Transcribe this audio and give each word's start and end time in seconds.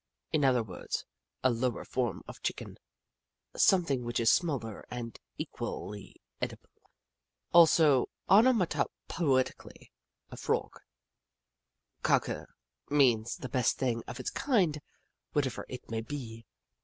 In 0.33 0.43
other 0.43 0.63
words, 0.63 1.05
a 1.43 1.51
lower 1.51 1.85
form 1.85 2.23
of 2.27 2.41
Chicken, 2.41 2.79
something 3.55 4.03
which 4.03 4.19
is 4.19 4.31
smaller 4.31 4.83
and 4.89 5.19
equally 5.37 6.15
edible. 6.41 6.71
Also, 7.53 8.09
onomatopoetically, 8.27 9.91
a 10.31 10.37
Frog. 10.37 10.79
Caw 12.01 12.17
Ker 12.17 12.47
means 12.89 13.35
the 13.37 13.47
best 13.49 13.77
thing 13.77 14.01
of 14.07 14.19
its 14.19 14.31
kind, 14.31 14.73
Jim 14.73 14.81
Crow 14.81 15.29
121 15.33 15.33
whatever 15.33 15.65
it 15.69 15.91
may 15.91 16.01
be. 16.01 16.47